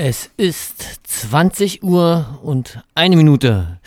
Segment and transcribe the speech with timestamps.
[0.00, 3.80] Es ist 20 Uhr und eine Minute.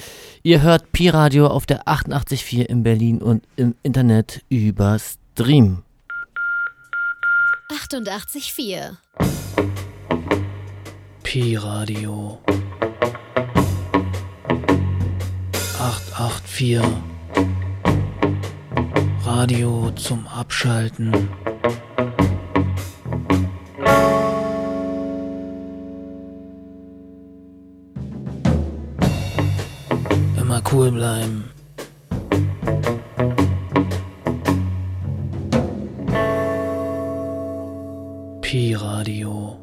[0.44, 5.84] Ihr hört Pi-Radio auf der 88.4 in Berlin und im Internet über Stream.
[7.70, 8.98] 88.4
[11.24, 12.42] Pi-Radio
[15.80, 16.82] 884
[19.24, 21.30] Radio zum Abschalten.
[30.82, 31.44] Cool bleiben.
[38.42, 39.60] Pi-Radio.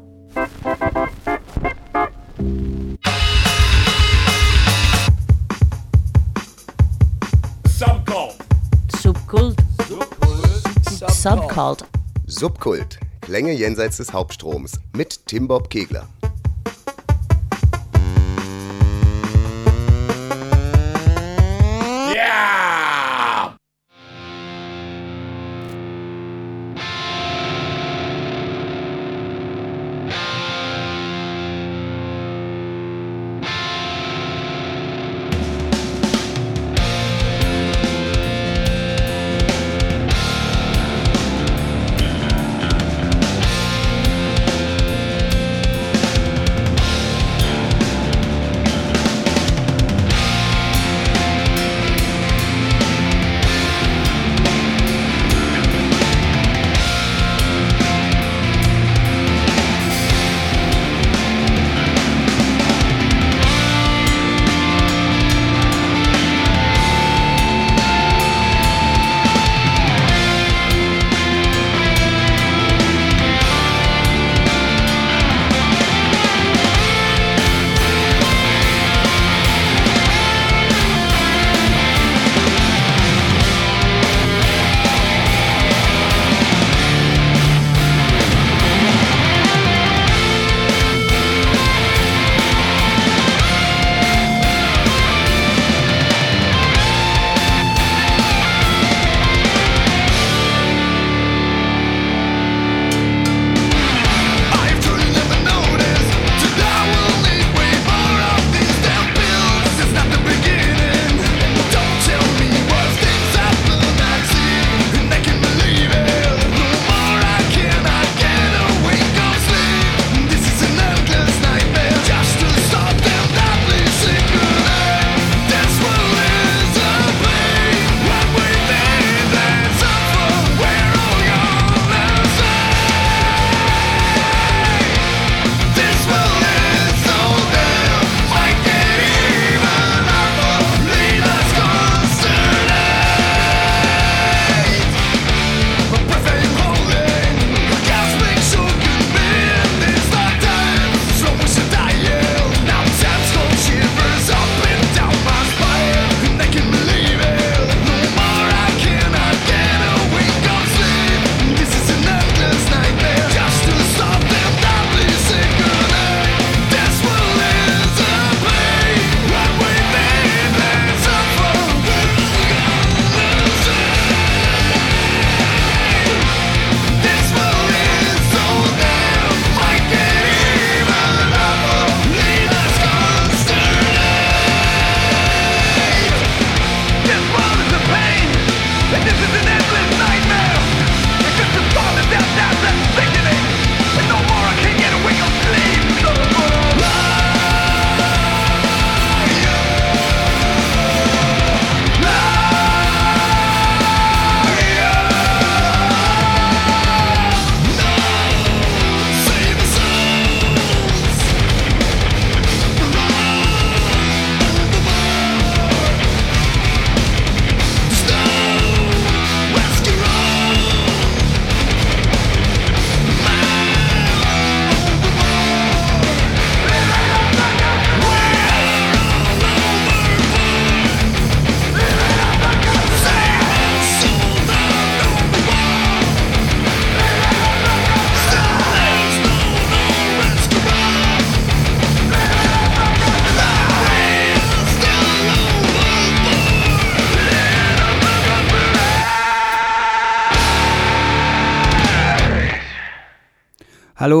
[7.67, 8.37] Subcult.
[8.97, 9.55] Subkult.
[11.09, 11.85] Subcult.
[12.27, 12.99] Subkult.
[13.19, 16.07] Klänge jenseits des Hauptstroms mit Tim Bob Kegler.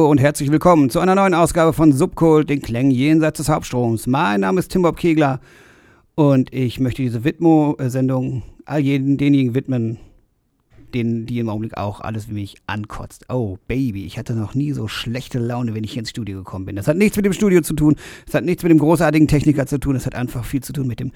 [0.09, 4.07] Und herzlich willkommen zu einer neuen Ausgabe von Subkult, den Klängen jenseits des Hauptstroms.
[4.07, 5.39] Mein Name ist Tim Bob Kegler
[6.15, 9.99] und ich möchte diese Widmo-Sendung all jenen, denjenigen widmen,
[10.95, 13.25] denen, die im Augenblick auch alles wie mich ankotzt.
[13.29, 16.65] Oh, Baby, ich hatte noch nie so schlechte Laune, wenn ich hier ins Studio gekommen
[16.65, 16.75] bin.
[16.75, 17.95] Das hat nichts mit dem Studio zu tun,
[18.27, 20.87] es hat nichts mit dem großartigen Techniker zu tun, es hat einfach viel zu tun
[20.87, 21.11] mit dem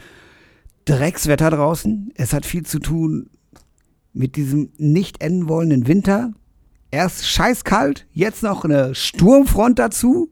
[0.86, 2.12] Dreckswetter draußen.
[2.13, 3.31] Es hat viel zu tun
[4.13, 6.31] mit diesem nicht enden wollenden Winter
[6.94, 10.30] erst scheißkalt, jetzt noch eine Sturmfront dazu.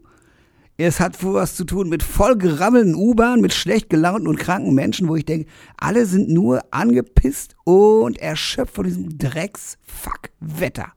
[0.78, 5.08] Es hat wohl was zu tun mit vollgerammelten U-Bahnen, mit schlecht gelaunten und kranken Menschen,
[5.08, 10.94] wo ich denke, alle sind nur angepisst und erschöpft von diesem Drecks-Fuck-Wetter.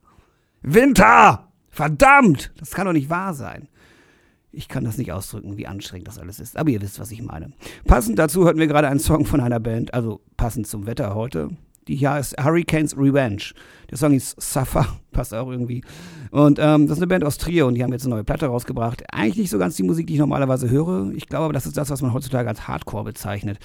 [0.63, 1.49] Winter!
[1.71, 2.53] Verdammt!
[2.59, 3.69] Das kann doch nicht wahr sein.
[4.53, 6.57] Ich kann das nicht ausdrücken, wie anstrengend das alles ist.
[6.57, 7.53] Aber ihr wisst, was ich meine.
[7.87, 11.51] Passend dazu hörten wir gerade einen Song von einer Band, also passend zum Wetter heute.
[11.89, 13.53] Die hier heißt Hurricanes Revenge.
[13.91, 15.83] Der Song ist Suffer, passt auch irgendwie.
[16.31, 18.47] Und ähm, das ist eine Band aus Trier und die haben jetzt eine neue Platte
[18.47, 19.05] rausgebracht.
[19.13, 21.11] Eigentlich nicht so ganz die Musik, die ich normalerweise höre.
[21.15, 23.59] Ich glaube aber, das ist das, was man heutzutage als Hardcore bezeichnet.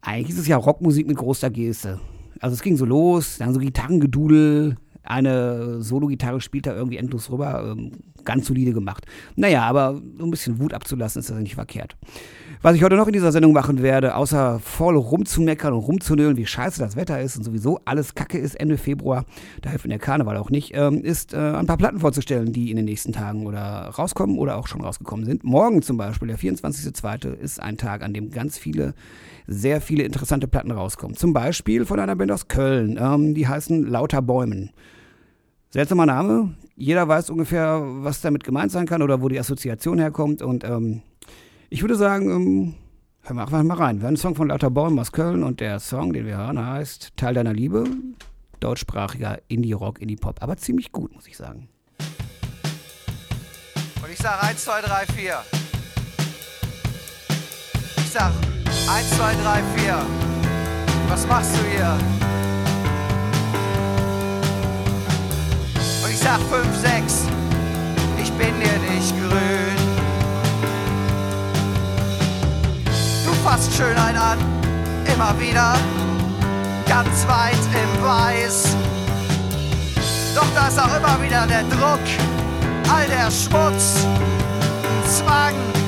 [0.00, 2.00] Eigentlich ist es ja Rockmusik mit großer Geste.
[2.40, 7.72] Also es ging so los, dann so Gitarrengedudel, eine Solo-Gitarre spielt da irgendwie endlos rüber.
[7.76, 7.92] Ähm,
[8.24, 9.06] ganz solide gemacht.
[9.36, 11.96] Naja, aber so ein bisschen Wut abzulassen ist das nicht verkehrt.
[12.62, 16.46] Was ich heute noch in dieser Sendung machen werde, außer voll rumzumeckern und rumzunölen, wie
[16.46, 19.26] scheiße das Wetter ist und sowieso alles Kacke ist Ende Februar,
[19.60, 22.70] da hilft mir der Karneval auch nicht, ähm, ist äh, ein paar Platten vorzustellen, die
[22.70, 25.44] in den nächsten Tagen oder rauskommen oder auch schon rausgekommen sind.
[25.44, 28.94] Morgen zum Beispiel, der 24.02., ist ein Tag, an dem ganz viele
[29.46, 31.16] sehr viele interessante Platten rauskommen.
[31.16, 34.70] Zum Beispiel von einer Band aus Köln, ähm, die heißen Lauter Bäumen.
[35.70, 36.54] Seltsamer Name.
[36.74, 40.42] Jeder weiß ungefähr, was damit gemeint sein kann oder wo die Assoziation herkommt.
[40.42, 41.02] Und ähm,
[41.68, 42.74] ich würde sagen, ähm,
[43.22, 43.96] hören wir einfach mal rein.
[43.96, 46.64] Wir haben einen Song von Lauter Baum aus Köln und der Song, den wir hören,
[46.64, 47.84] heißt Teil deiner Liebe.
[48.60, 50.42] Deutschsprachiger Indie-Rock, Indie-Pop.
[50.42, 51.68] Aber ziemlich gut, muss ich sagen.
[54.02, 55.38] Und ich sag 1, 2, 3, 4.
[57.98, 58.32] Ich sag
[58.88, 60.06] 1, 2, 3, 4.
[61.08, 61.98] Was machst du hier?
[66.04, 67.26] Und ich sag 5, 6.
[68.22, 69.85] Ich bin dir nicht grün.
[73.46, 74.38] Fasst Schönheit an,
[75.14, 75.76] immer wieder,
[76.88, 78.76] ganz weit im Weiß.
[80.34, 82.00] Doch da ist auch immer wieder der Druck,
[82.92, 84.04] all der Schmutz,
[85.06, 85.85] Zwang.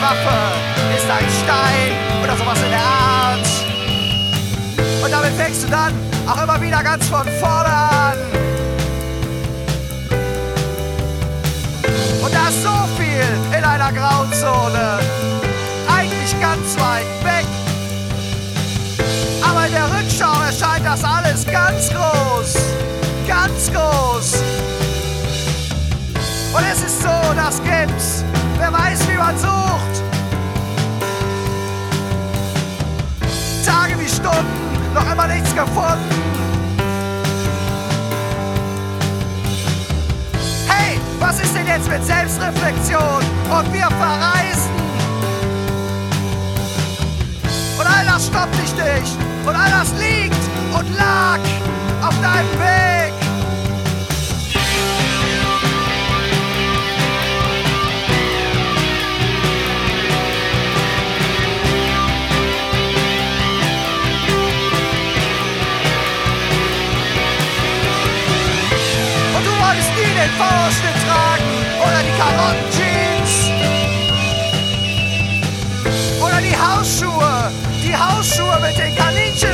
[0.00, 3.46] Waffe, ist ein Stein oder sowas in der Art.
[5.04, 5.94] Und damit fängst du dann
[6.26, 8.18] auch immer wieder ganz von vorne an.
[12.22, 15.00] Und da ist so viel in einer Grauzone.
[15.88, 17.46] Eigentlich ganz weit weg.
[19.42, 22.54] Aber in der Rückschau erscheint das alles ganz groß.
[23.26, 24.42] Ganz groß.
[26.54, 28.24] Und es ist so, das gibt's.
[28.58, 29.89] Wer weiß, wie man sucht.
[34.94, 36.08] Noch immer nichts gefunden.
[40.68, 43.22] Hey, was ist denn jetzt mit Selbstreflexion?
[43.50, 44.70] Und wir verreisen.
[47.78, 49.16] Und all das stoppt dich nicht.
[49.46, 50.36] Und all das liegt
[50.72, 51.38] und lag
[52.02, 53.09] auf deinem Weg.
[70.40, 71.52] V-Schnitt tragen
[71.84, 73.32] oder die Karottenjeans.
[76.22, 77.50] Oder die Hausschuhe,
[77.82, 79.49] die Hausschuhe mit den Kaninchenohren.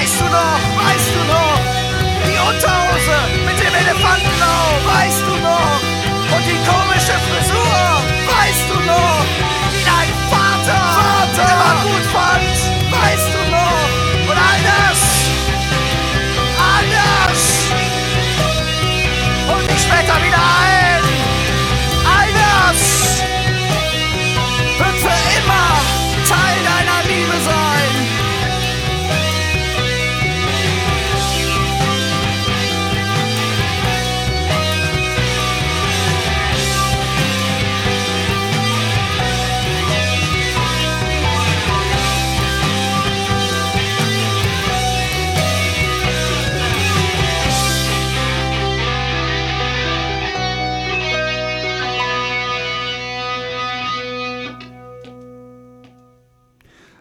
[0.00, 1.60] Du noch, weißt du noch?
[2.24, 5.80] Die Unterhose mit dem Elefantenau, weißt du noch?
[6.34, 7.80] Und die komische Frisur,
[8.32, 9.24] weißt du noch?
[9.70, 12.56] Die dein Vater, Vater immer gut fand,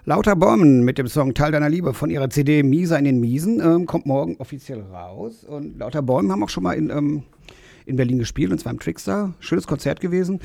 [0.09, 3.59] Lauter Bäumen mit dem Song Teil deiner Liebe von ihrer CD Mieser in den Miesen
[3.59, 5.43] ähm, kommt morgen offiziell raus.
[5.43, 7.21] Und Lauter Bäumen haben auch schon mal in, ähm,
[7.85, 9.35] in Berlin gespielt, und zwar im Trickster.
[9.39, 10.39] Schönes Konzert gewesen.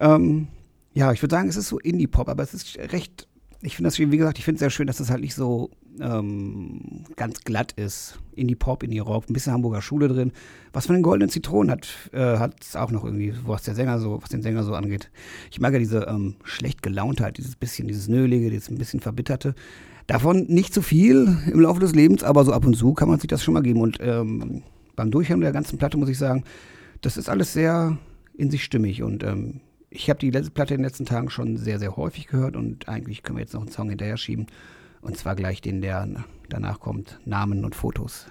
[0.00, 0.48] Ähm,
[0.94, 3.28] ja, ich würde sagen, es ist so Indie-Pop, aber es ist recht,
[3.60, 5.68] ich finde das, wie gesagt, ich finde es sehr schön, dass es halt nicht so
[6.00, 8.18] ähm, ganz glatt ist.
[8.36, 10.32] Indie-Pop, Indie-Rock, ein bisschen Hamburger Schule drin.
[10.72, 13.98] Was von den goldenen Zitronen hat, äh, hat es auch noch irgendwie, was der Sänger
[13.98, 15.10] so, was den Sänger so angeht.
[15.50, 19.54] Ich mag ja diese ähm, schlecht gelauntheit, dieses bisschen, dieses Nölige, dieses ein bisschen Verbitterte.
[20.06, 23.20] Davon nicht zu viel im Laufe des Lebens, aber so ab und zu kann man
[23.20, 23.80] sich das schon mal geben.
[23.80, 24.62] Und ähm,
[24.96, 26.44] beim Durchhören der ganzen Platte muss ich sagen,
[27.00, 27.96] das ist alles sehr
[28.36, 29.02] in sich stimmig.
[29.02, 32.28] Und ähm, ich habe die letzte Platte in den letzten Tagen schon sehr, sehr häufig
[32.28, 34.46] gehört und eigentlich können wir jetzt noch einen Song hinterher schieben.
[35.00, 36.06] Und zwar gleich den, der
[36.48, 37.20] danach kommt.
[37.24, 38.26] Namen und Fotos.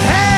[0.00, 0.29] Hey.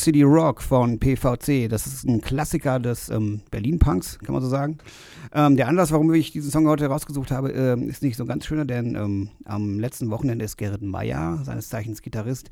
[0.00, 1.68] City Rock von PVC.
[1.68, 4.78] Das ist ein Klassiker des ähm, Berlin-Punks, kann man so sagen.
[5.34, 8.46] Ähm, der Anlass, warum ich diesen Song heute rausgesucht habe, ähm, ist nicht so ganz
[8.46, 12.48] schöner, denn ähm, am letzten Wochenende ist Gerrit Meyer, seines Zeichens Gitarrist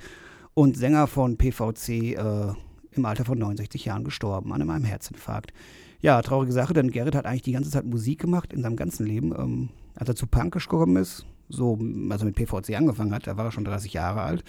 [0.52, 2.52] und Sänger von PVC, äh,
[2.92, 5.52] im Alter von 69 Jahren gestorben an einem Herzinfarkt.
[6.00, 9.06] Ja, traurige Sache, denn Gerrit hat eigentlich die ganze Zeit Musik gemacht in seinem ganzen
[9.06, 9.32] Leben.
[9.32, 11.78] Ähm, als er zu Punkisch gekommen ist, so,
[12.10, 14.44] also mit PVC angefangen hat, da war er schon 30 Jahre alt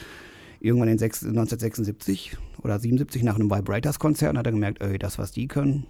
[0.60, 5.48] irgendwann in 1976 oder 77 nach einem Vibrators-Konzert hat er gemerkt, ey, das, was die
[5.48, 5.86] können,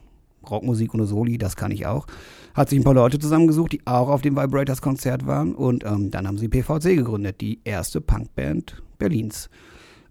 [0.49, 2.07] Rockmusik ohne Soli, das kann ich auch.
[2.53, 6.27] Hat sich ein paar Leute zusammengesucht, die auch auf dem Vibrators-Konzert waren und ähm, dann
[6.27, 9.49] haben sie PVC gegründet, die erste Punkband Berlins.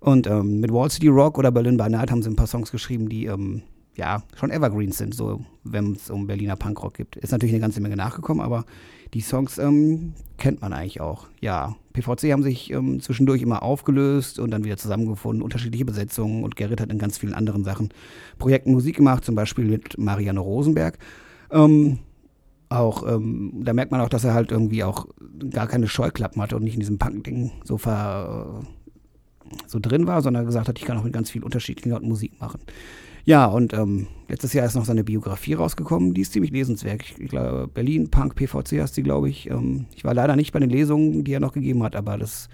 [0.01, 2.71] Und ähm, mit Wall City Rock oder Berlin by Night haben sie ein paar Songs
[2.71, 3.63] geschrieben, die ähm,
[3.99, 7.17] ja schon Evergreens sind, so wenn es um Berliner Punkrock gibt.
[7.17, 8.65] Ist natürlich eine ganze Menge nachgekommen, aber
[9.15, 11.27] die Songs ähm, kennt man eigentlich auch.
[11.41, 16.57] Ja, PVC haben sich ähm, zwischendurch immer aufgelöst und dann wieder zusammengefunden, unterschiedliche Besetzungen und
[16.57, 17.89] Gerrit hat in ganz vielen anderen Sachen
[18.39, 20.99] Projekten Musik gemacht, zum Beispiel mit Marianne Rosenberg.
[21.51, 21.99] Ähm,
[22.69, 25.07] auch, ähm, da merkt man auch, dass er halt irgendwie auch
[25.51, 28.61] gar keine Scheuklappen hatte und nicht in diesem Punk-Ding so, ver,
[29.67, 32.39] so drin war, sondern gesagt hat, ich kann auch mit ganz viel unterschiedlichen Leuten Musik
[32.41, 32.61] machen.
[33.29, 36.15] Ja, und ähm, letztes Jahr ist noch seine Biografie rausgekommen.
[36.15, 37.03] Die ist ziemlich lesenswert.
[37.19, 39.51] Ich, glaube, Berlin Punk PVC heißt die, glaube ich.
[39.51, 42.49] Ähm, ich war leider nicht bei den Lesungen, die er noch gegeben hat, aber das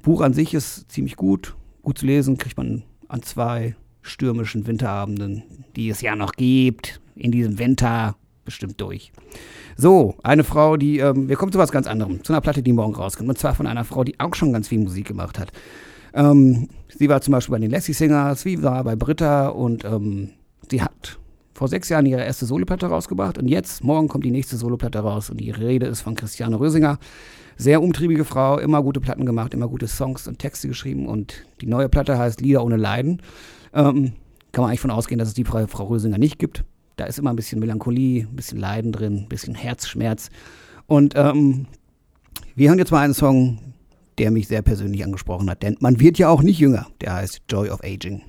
[0.00, 1.54] Buch an sich ist ziemlich gut.
[1.82, 5.42] Gut zu lesen, kriegt man an zwei stürmischen Winterabenden,
[5.76, 9.12] die es ja noch gibt, in diesem Winter bestimmt durch.
[9.76, 12.72] So, eine Frau, die, ähm, wir kommen zu was ganz anderem, zu einer Platte, die
[12.72, 13.28] morgen rauskommt.
[13.28, 15.52] Und zwar von einer Frau, die auch schon ganz viel Musik gemacht hat.
[16.16, 20.30] Ähm, sie war zum Beispiel bei den Lassie Singers, sie war bei Britta und ähm,
[20.70, 21.18] sie hat
[21.52, 25.28] vor sechs Jahren ihre erste Soloplatte rausgebracht und jetzt, morgen kommt die nächste Soloplatte raus
[25.28, 26.98] und die Rede ist von Christiane Rösinger.
[27.58, 31.66] Sehr umtriebige Frau, immer gute Platten gemacht, immer gute Songs und Texte geschrieben und die
[31.66, 33.22] neue Platte heißt Lieder ohne Leiden.
[33.74, 34.12] Ähm,
[34.52, 36.64] kann man eigentlich von ausgehen, dass es die Frau, Frau Rösinger nicht gibt.
[36.96, 40.30] Da ist immer ein bisschen Melancholie, ein bisschen Leiden drin, ein bisschen Herzschmerz.
[40.86, 41.66] Und ähm,
[42.54, 43.58] wir hören jetzt mal einen Song,
[44.18, 45.62] der mich sehr persönlich angesprochen hat.
[45.62, 46.86] Denn man wird ja auch nicht jünger.
[47.00, 48.22] Der heißt Joy of Aging.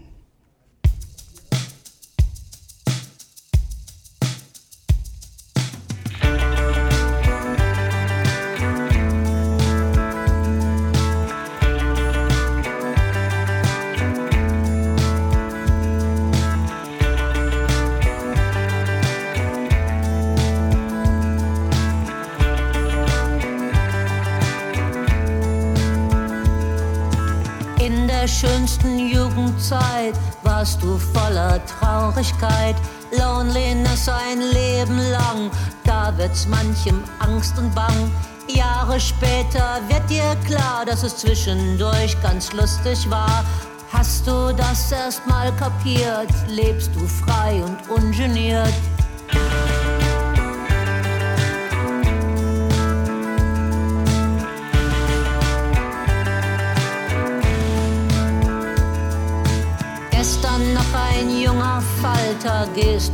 [30.78, 32.76] Warst du voller Traurigkeit,
[33.12, 35.52] Loneliness ein Leben lang,
[35.84, 38.12] da wird's manchem Angst und Bang.
[38.48, 43.44] Jahre später wird dir klar, dass es zwischendurch ganz lustig war.
[43.92, 48.74] Hast du das erst mal kapiert, lebst du frei und ungeniert.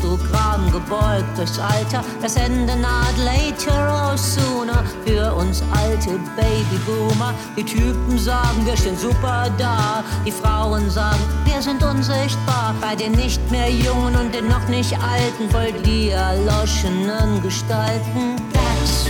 [0.03, 2.03] Du gram gebeugt durchs Alter.
[2.21, 7.33] Das Ende naht later or sooner für uns alte Babyboomer.
[7.55, 10.03] Die Typen sagen, wir stehen super da.
[10.25, 12.75] Die Frauen sagen, wir sind unsichtbar.
[12.81, 18.35] Bei den nicht mehr Jungen und den noch nicht Alten, voll die erloschenen Gestalten.
[18.51, 19.05] That's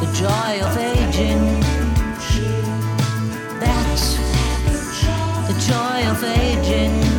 [0.00, 1.64] the joy of aging.
[3.60, 4.16] That's
[5.46, 7.15] the joy of aging.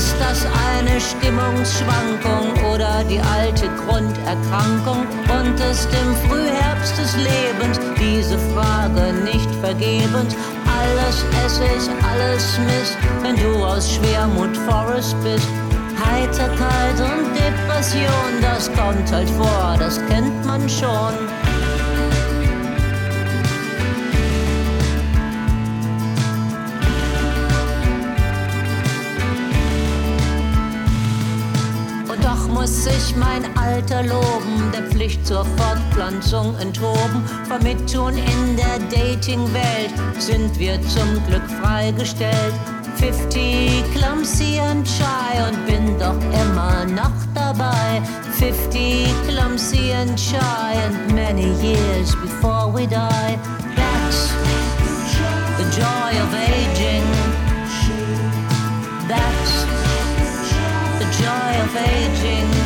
[0.00, 5.06] Ist das eine Stimmungsschwankung oder die alte Grunderkrankung?
[5.28, 10.34] Und ist im Frühherbst des Lebens diese Frage nicht vergebens?
[10.80, 15.46] Alles Essig, alles Mist, wenn du aus Schwermut Forest bist.
[16.02, 21.12] Heiterkeit und Depression, das kommt halt vor, das kennt man schon.
[33.10, 37.24] Sich mein Alter loben, der Pflicht zur Fortpflanzung enthoben.
[37.48, 42.54] Vom Mittun in der Dating-Welt sind wir zum Glück freigestellt.
[42.96, 48.02] 50 clumsy and shy und bin doch immer noch dabei.
[48.38, 50.36] 50 clumsy and shy
[50.86, 53.38] and many years before we die.
[53.76, 54.32] That's
[55.58, 57.04] the joy of aging.
[59.08, 59.64] That's
[60.98, 62.59] the joy of aging.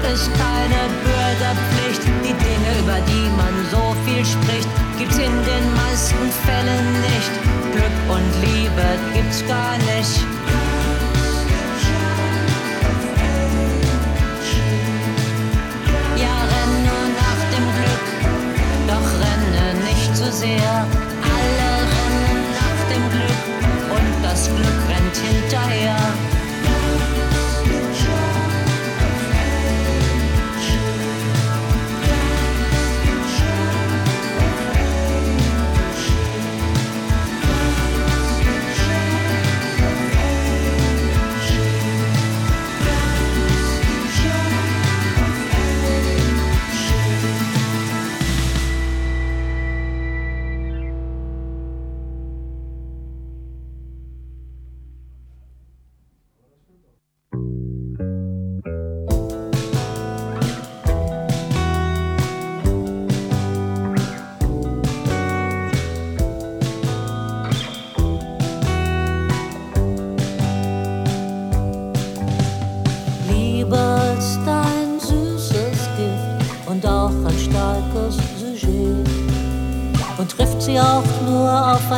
[0.00, 5.74] Glück ist keine Bürgerpflicht, die Dinge, über die man so viel spricht, gibt's in den
[5.74, 7.32] meisten Fällen nicht.
[7.72, 10.20] Glück und Liebe gibt's gar nicht.
[16.16, 18.04] Ja, renn nur nach dem Glück,
[18.86, 20.86] doch renne nicht zu sehr.
[21.22, 23.42] Alle rennen nach dem Glück
[23.90, 26.07] und das Glück rennt hinterher.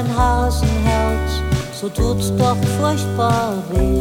[0.03, 1.31] Nur auf ein Hasenherz,
[1.73, 4.01] so tut's doch furchtbar weh.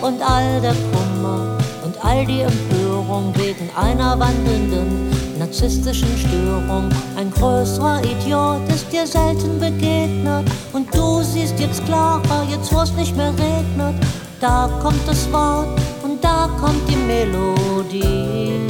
[0.00, 6.88] Und all der Kummer und all die Empörung wegen einer wandelnden narzisstischen Störung.
[7.16, 13.16] Ein größerer Idiot ist dir selten begegnet und du siehst jetzt klarer, jetzt wo's nicht
[13.16, 13.94] mehr regnet.
[14.40, 15.68] Da kommt das Wort
[16.02, 18.60] und da kommt die Melodie.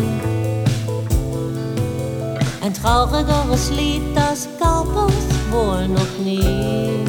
[2.62, 5.23] Ein traurigeres Lied, das gab es
[5.54, 7.04] wohl noch nie.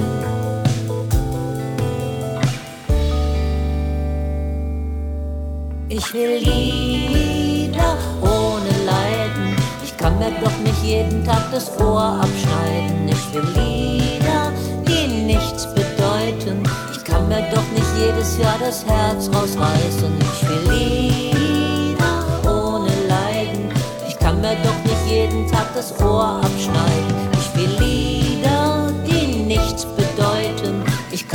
[5.89, 9.55] Ich will Lieder ohne Leiden.
[9.84, 13.08] Ich kann mir doch nicht jeden Tag das Ohr abschneiden.
[13.08, 14.51] Ich will Lieder,
[14.88, 16.62] die nichts bedeuten.
[16.91, 20.12] Ich kann mir doch nicht jedes Jahr das Herz rausreißen.
[20.34, 23.69] Ich will Lieder ohne Leiden.
[24.08, 27.15] Ich kann mir doch nicht jeden Tag das Ohr abschneiden.
[27.39, 28.14] Ich will Lieder,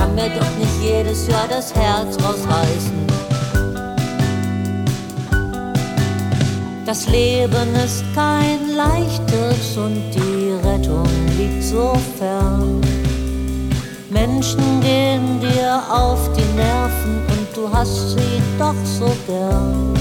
[0.00, 3.06] kann mir doch nicht jedes Jahr das Herz rausreißen.
[6.86, 12.80] Das Leben ist kein leichtes und die Rettung liegt so fern.
[14.08, 19.94] Menschen gehen dir auf die Nerven und du hast sie doch so gern.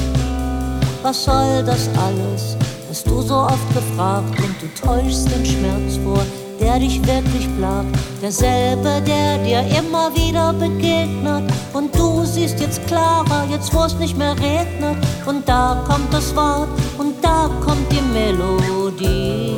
[1.03, 2.55] Was soll das alles?
[2.89, 6.23] Hast du so oft gefragt und du täuschst den Schmerz vor,
[6.59, 7.95] der dich wirklich plagt.
[8.21, 11.43] Derselbe, der dir immer wieder begegnet.
[11.73, 14.97] Und du siehst jetzt klarer, jetzt wo es nicht mehr regnet.
[15.25, 19.55] Und da kommt das Wort und da kommt die Melodie.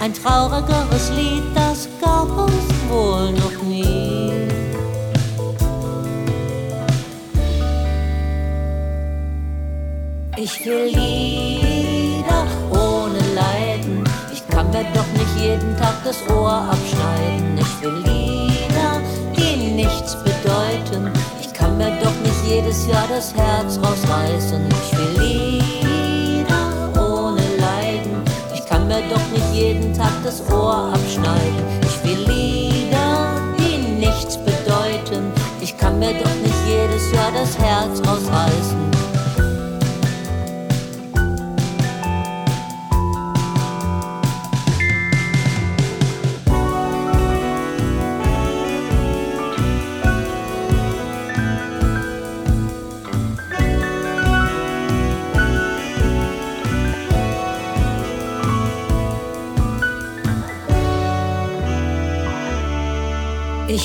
[0.00, 4.32] Ein traurigeres Lied, das gab es wohl noch nie.
[10.36, 11.67] Ich will Lieder
[14.78, 17.58] mir doch nicht jeden Tag das Ohr abschneiden.
[17.58, 19.00] Ich will Lieder,
[19.36, 21.10] die nichts bedeuten.
[21.40, 24.68] Ich kann mir doch nicht jedes Jahr das Herz rausreißen.
[24.68, 28.22] Ich will Lieder ohne Leiden.
[28.54, 31.64] Ich kann mir doch nicht jeden Tag das Ohr abschneiden.
[31.82, 35.32] Ich will Lieder, die nichts bedeuten.
[35.60, 38.97] Ich kann mir doch nicht jedes Jahr das Herz rausreißen.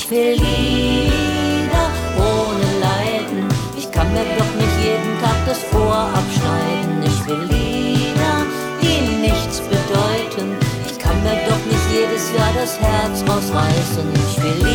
[0.04, 1.88] Ich will Lieder
[2.18, 3.48] ohne Leiden.
[3.74, 7.02] Ich kann mir doch nicht jeden Tag das Ohr abschneiden.
[7.04, 8.44] Ich will Lieder,
[8.82, 10.58] die nichts bedeuten.
[10.84, 14.12] Ich kann mir doch nicht jedes Jahr das Herz rausreißen.
[14.28, 14.73] Ich will Lieder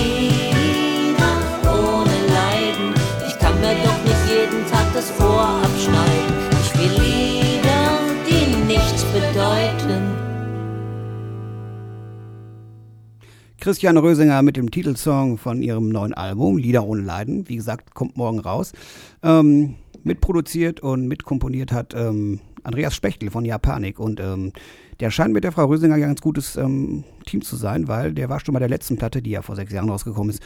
[13.69, 17.47] Christiane Rösinger mit dem Titelsong von ihrem neuen Album Lieder ohne Leiden.
[17.47, 18.73] Wie gesagt, kommt morgen raus.
[19.21, 23.99] Ähm, mitproduziert und mitkomponiert hat ähm, Andreas Spechtel von Japanik.
[23.99, 24.53] Und ähm,
[24.99, 28.27] der scheint mit der Frau Rösinger ein ganz gutes ähm, Team zu sein, weil der
[28.27, 30.41] war schon bei der letzten Platte, die ja vor sechs Jahren rausgekommen ist,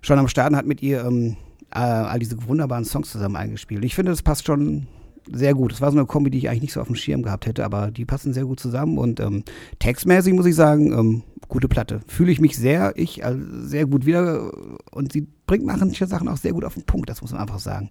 [0.00, 1.34] schon am Start und hat mit ihr ähm,
[1.74, 3.84] äh, all diese wunderbaren Songs zusammen eingespielt.
[3.84, 4.86] Ich finde, das passt schon
[5.30, 5.72] sehr gut.
[5.72, 7.64] Das war so eine Kombi, die ich eigentlich nicht so auf dem Schirm gehabt hätte,
[7.64, 9.44] aber die passen sehr gut zusammen und ähm,
[9.78, 12.00] textmäßig muss ich sagen, ähm, gute Platte.
[12.06, 14.52] Fühle ich mich sehr, ich also sehr gut wieder
[14.90, 17.58] und sie bringt manche Sachen auch sehr gut auf den Punkt, das muss man einfach
[17.58, 17.90] sagen.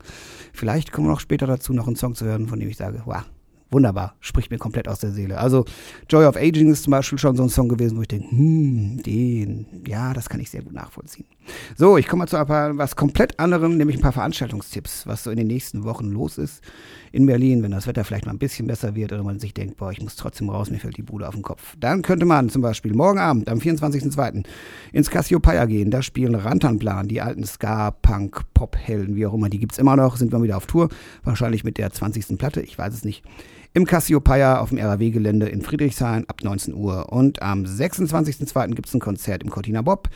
[0.54, 3.04] Vielleicht kommen wir noch später dazu, noch einen Song zu hören, von dem ich sage,
[3.06, 3.24] wow,
[3.70, 5.38] wunderbar, spricht mir komplett aus der Seele.
[5.38, 5.66] Also
[6.10, 9.02] Joy of Aging ist zum Beispiel schon so ein Song gewesen, wo ich denke, hm,
[9.04, 11.26] den, ja, das kann ich sehr gut nachvollziehen.
[11.76, 15.24] So, ich komme mal zu ein paar, was komplett anderem, nämlich ein paar Veranstaltungstipps, was
[15.24, 16.62] so in den nächsten Wochen los ist
[17.12, 19.78] in Berlin, wenn das Wetter vielleicht mal ein bisschen besser wird oder man sich denkt,
[19.78, 21.76] boah, ich muss trotzdem raus, mir fällt die Bude auf den Kopf.
[21.80, 24.46] Dann könnte man zum Beispiel morgen Abend, am 24.02.
[24.94, 25.92] ins Cassiopeia gehen.
[25.92, 29.50] Da spielen Rantanplan, die alten Ska, Punk, Pop-Helden, wie auch immer.
[29.50, 30.90] Die gibt's immer noch, sind wir wieder auf Tour.
[31.24, 32.38] Wahrscheinlich mit der 20.
[32.38, 33.24] Platte, ich weiß es nicht
[33.74, 37.12] im Cassiopeia auf dem RAW-Gelände in Friedrichshain ab 19 Uhr.
[37.12, 38.76] Und am 26.02.
[38.76, 40.10] gibt es ein Konzert im Cortina Bob.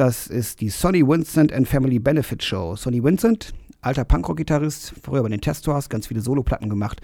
[0.00, 2.74] Das ist die Sonny Vincent and Family Benefit Show.
[2.74, 7.02] Sonny Vincent, alter Punkrock-Gitarrist, früher bei den Testors, ganz viele Soloplatten gemacht.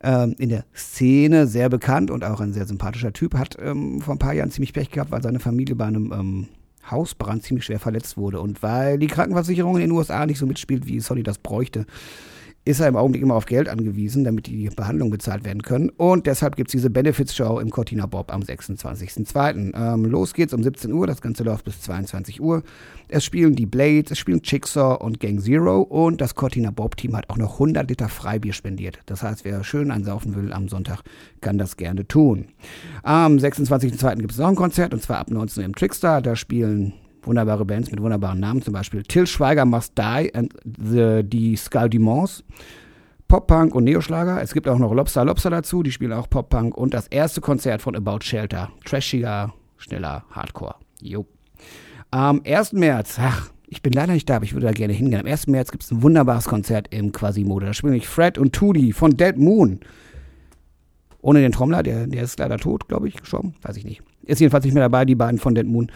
[0.00, 3.34] Ähm, in der Szene sehr bekannt und auch ein sehr sympathischer Typ.
[3.34, 6.48] Hat ähm, vor ein paar Jahren ziemlich Pech gehabt, weil seine Familie bei einem ähm,
[6.88, 8.40] Hausbrand ziemlich schwer verletzt wurde.
[8.40, 11.84] Und weil die Krankenversicherung in den USA nicht so mitspielt, wie Sonny das bräuchte,
[12.66, 15.88] ist er im Augenblick immer auf Geld angewiesen, damit die Behandlungen bezahlt werden können.
[15.90, 19.72] Und deshalb gibt es diese Benefits-Show im Cortina Bob am 26.02.
[19.72, 22.64] Ähm, los geht's um 17 Uhr, das Ganze läuft bis 22 Uhr.
[23.06, 27.30] Es spielen die Blades, es spielen Chicksaw und Gang Zero und das Cortina Bob-Team hat
[27.30, 28.98] auch noch 100 Liter Freibier spendiert.
[29.06, 31.02] Das heißt, wer schön einsaufen will am Sonntag,
[31.40, 32.46] kann das gerne tun.
[33.04, 34.16] Am 26.02.
[34.16, 36.20] gibt es noch ein Konzert und zwar ab 19 Uhr im Trickstar.
[36.20, 36.94] Da spielen
[37.26, 41.88] wunderbare Bands mit wunderbaren Namen, zum Beispiel Till Schweiger Must Die and the, die Skull
[41.88, 42.44] Demons.
[43.28, 44.40] Pop-Punk und Neoschlager.
[44.40, 46.76] Es gibt auch noch Lobster Lobster dazu, die spielen auch Pop-Punk.
[46.76, 48.70] Und das erste Konzert von About Shelter.
[48.84, 50.76] Trashiger, schneller Hardcore.
[51.00, 51.26] Jo.
[52.12, 52.72] Am 1.
[52.74, 55.20] März, ach, ich bin leider nicht da, aber ich würde da gerne hingehen.
[55.20, 55.48] Am 1.
[55.48, 57.66] März gibt es ein wunderbares Konzert im Quasimodo.
[57.66, 59.80] Da spielen nämlich Fred und Tudi von Dead Moon.
[61.20, 63.54] Ohne den Trommler, der, der ist leider tot, glaube ich, gestorben.
[63.62, 64.02] Weiß ich nicht.
[64.22, 65.90] Ist jedenfalls nicht mehr dabei, die beiden von Dead Moon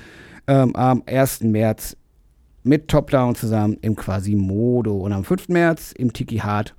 [0.47, 1.43] ähm, am 1.
[1.43, 1.97] März
[2.63, 4.97] mit Top Down zusammen im Quasimodo.
[4.97, 5.49] Und am 5.
[5.49, 6.75] März im Tiki Hard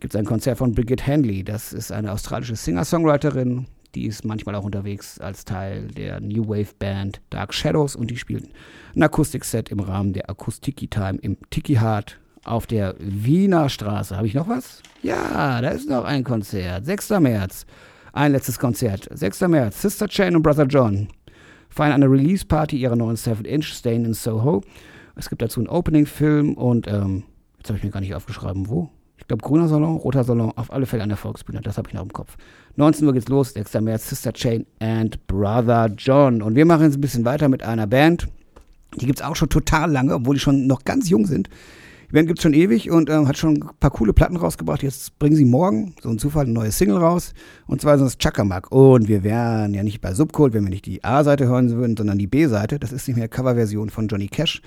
[0.00, 1.44] gibt es ein Konzert von Brigitte Handley.
[1.44, 3.66] Das ist eine australische Singer-Songwriterin.
[3.94, 8.16] Die ist manchmal auch unterwegs als Teil der New Wave Band Dark Shadows und die
[8.16, 8.48] spielt
[8.94, 14.16] ein Akustikset im Rahmen der Akustiki Time im Tiki Hard auf der Wiener Straße.
[14.16, 14.82] Habe ich noch was?
[15.02, 16.84] Ja, da ist noch ein Konzert.
[16.84, 17.10] 6.
[17.20, 17.66] März.
[18.12, 19.08] Ein letztes Konzert.
[19.10, 19.42] 6.
[19.42, 19.82] März.
[19.82, 21.08] Sister Chain und Brother John
[21.78, 24.62] feiern eine Release-Party ihrer neuen 7-Inch Staying in Soho.
[25.14, 27.22] Es gibt dazu einen Opening-Film und ähm,
[27.56, 28.90] jetzt habe ich mir gar nicht aufgeschrieben, wo.
[29.16, 31.60] Ich glaube, grüner Salon, roter Salon, auf alle Fälle an der Volksbühne.
[31.60, 32.36] Das habe ich noch im Kopf.
[32.74, 33.74] 19 Uhr geht's los, 6.
[33.74, 36.42] März, Sister Chain and Brother John.
[36.42, 38.26] Und wir machen jetzt ein bisschen weiter mit einer Band.
[39.00, 41.48] Die gibt es auch schon total lange, obwohl die schon noch ganz jung sind.
[42.10, 44.82] Band gibt es schon ewig und ähm, hat schon ein paar coole Platten rausgebracht.
[44.82, 47.34] Jetzt bringen sie morgen, so ein Zufall, ein neues Single raus.
[47.66, 48.72] Und zwar ist das Chakamak.
[48.72, 52.18] Und wir wären ja nicht bei Subcode, wenn wir nicht die A-Seite hören würden, sondern
[52.18, 52.78] die B-Seite.
[52.78, 54.62] Das ist nicht mehr Coverversion von Johnny Cash.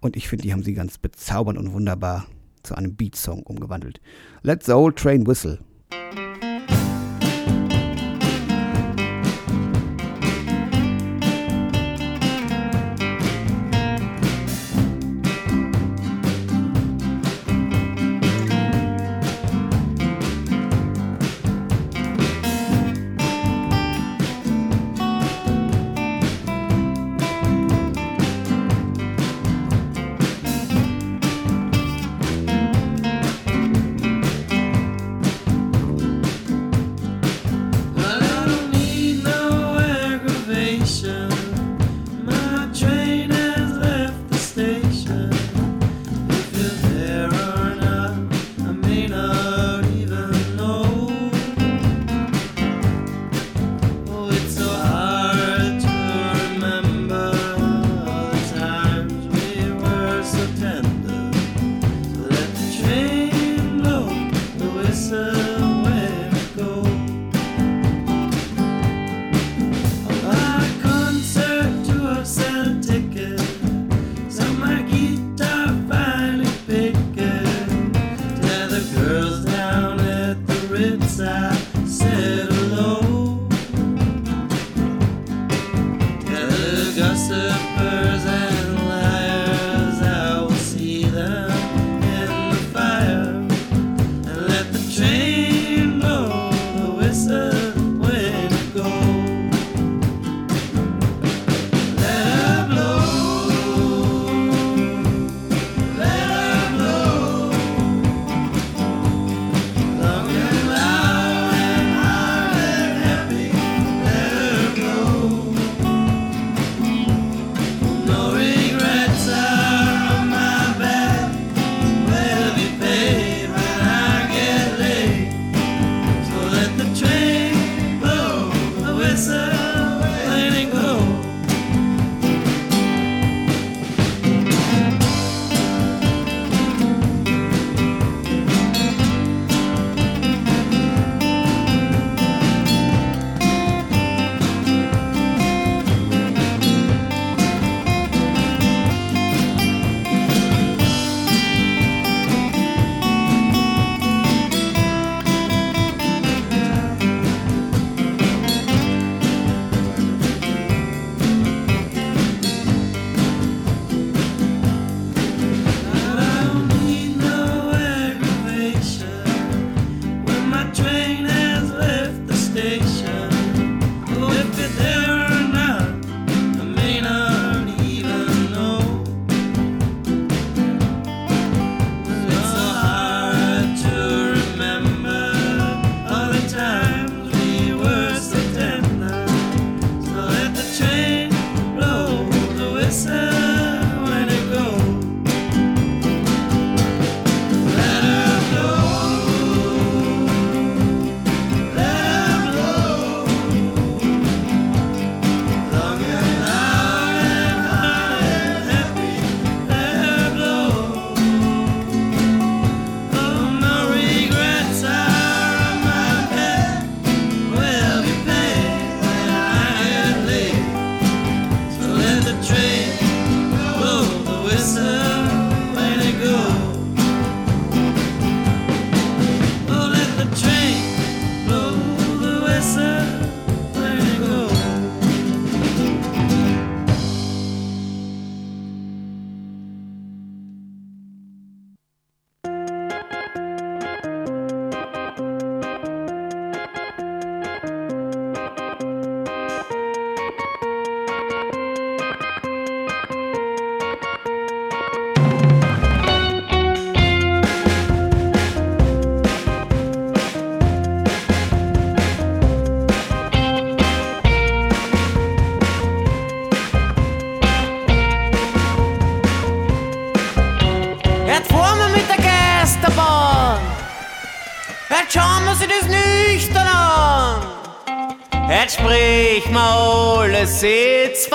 [0.00, 2.26] Und ich finde, die haben sie ganz bezaubernd und wunderbar
[2.62, 4.00] zu einem Beat-Song umgewandelt.
[4.42, 5.60] Let the old train whistle.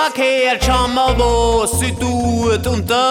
[0.07, 1.31] pak herë qa më bo
[1.67, 3.03] Si duhet unë të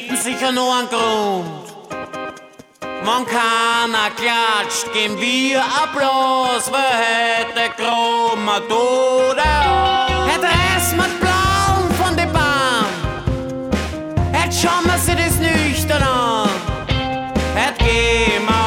[0.00, 1.74] finden sicher nur einen Grund.
[2.80, 10.28] Wenn keiner klatscht, geben wir Applaus, wer hätte Chromatode auf.
[10.30, 12.86] Hätte es mit Blauen von der Bahn,
[14.32, 16.50] hätte schauen wir sie das nüchtern an,
[17.54, 18.57] hätte gehen wir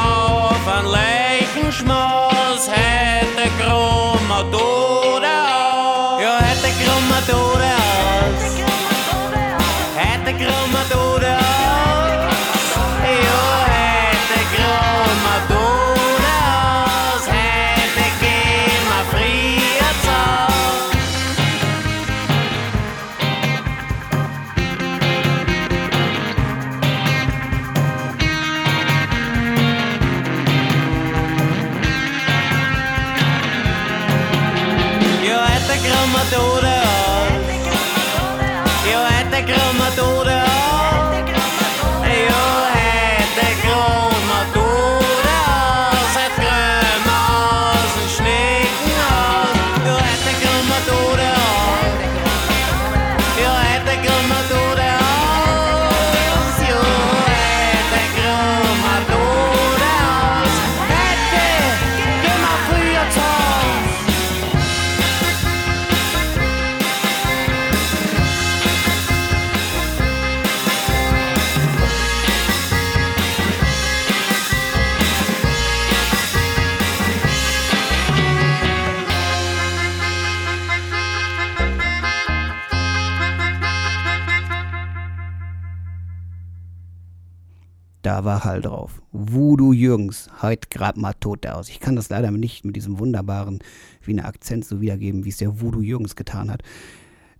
[89.91, 91.67] Jürgens, heut grad mal tot aus.
[91.67, 93.59] Ich kann das leider nicht mit diesem wunderbaren
[94.05, 96.63] Wiener Akzent so wiedergeben, wie es der Voodoo Jürgens getan hat.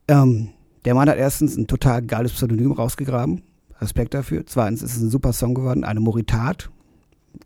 [0.10, 0.49] Ähm,
[0.84, 3.41] der Mann hat erstens ein total geiles Pseudonym rausgegraben.
[3.80, 4.45] Respekt dafür.
[4.45, 6.70] Zweitens ist es ein super Song geworden, eine Moritat.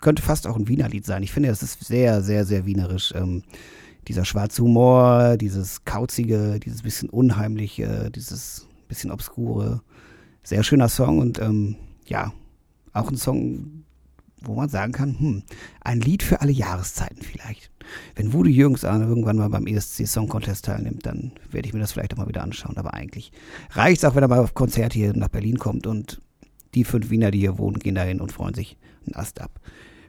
[0.01, 1.21] Könnte fast auch ein Wiener Lied sein.
[1.21, 3.13] Ich finde, das ist sehr, sehr, sehr wienerisch.
[3.15, 3.43] Ähm,
[4.07, 9.83] dieser schwarze Humor, dieses kauzige, dieses bisschen unheimliche, dieses bisschen obskure.
[10.41, 11.75] Sehr schöner Song und ähm,
[12.07, 12.33] ja,
[12.91, 13.74] auch ein Song,
[14.45, 15.43] wo man sagen kann, hm,
[15.81, 17.71] ein Lied für alle Jahreszeiten vielleicht.
[18.15, 21.91] Wenn Voodoo Jürgens irgendwann mal beim ESC Song Contest teilnimmt, dann werde ich mir das
[21.91, 22.77] vielleicht auch mal wieder anschauen.
[22.77, 23.31] Aber eigentlich
[23.71, 26.21] reicht es auch, wenn er mal auf Konzert hier nach Berlin kommt und
[26.73, 29.59] die fünf Wiener, die hier wohnen, gehen dahin und freuen sich einen Ast ab.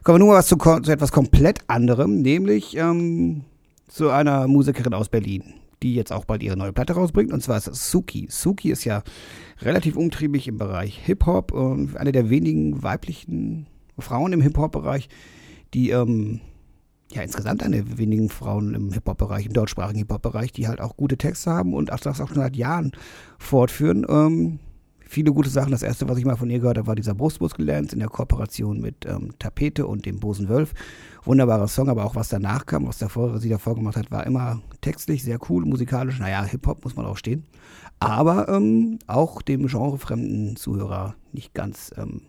[0.03, 3.43] Kommen wir nun mal zu, zu etwas komplett anderem, nämlich ähm,
[3.87, 5.43] zu einer Musikerin aus Berlin,
[5.83, 8.27] die jetzt auch bald ihre neue Platte rausbringt, und zwar ist das Suki.
[8.29, 9.03] Suki ist ja
[9.61, 13.67] relativ umtriebig im Bereich Hip-Hop und eine der wenigen weiblichen
[13.99, 15.09] Frauen im Hip-Hop-Bereich,
[15.73, 16.41] die ähm,
[17.11, 21.51] ja insgesamt eine wenigen Frauen im Hip-Hop-Bereich, im deutschsprachigen Hip-Hop-Bereich, die halt auch gute Texte
[21.51, 22.91] haben und auch das auch schon seit Jahren
[23.39, 24.05] fortführen.
[24.09, 24.59] Ähm,
[25.07, 25.71] viele gute Sachen.
[25.71, 28.79] Das erste, was ich mal von ihr gehört habe, war dieser Brustmuskel-Dance in der Kooperation
[28.79, 30.73] mit ähm, Tapete und dem Bosen Wölf.
[31.23, 34.61] Wunderbarer Song, aber auch was danach kam, was davor, sie davor gemacht hat, war immer
[34.81, 36.19] textlich sehr cool, musikalisch.
[36.19, 37.45] Naja, Hip-Hop muss man auch stehen.
[37.99, 41.91] Aber ähm, auch dem genrefremden Zuhörer nicht ganz.
[41.97, 42.21] Ähm,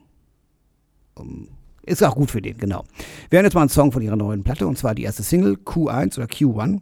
[1.89, 2.85] ist auch gut für den, genau.
[3.31, 5.55] Wir hören jetzt mal einen Song von ihrer neuen Platte und zwar die erste Single
[5.55, 6.81] Q1 oder Q1.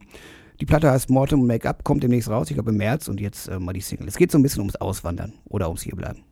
[0.61, 3.59] Die Platte heißt Mortem Make-up, kommt demnächst raus, ich glaube im März und jetzt äh,
[3.59, 4.09] mal die Single.
[4.09, 6.23] Es geht so ein bisschen ums Auswandern oder ums Hierbleiben.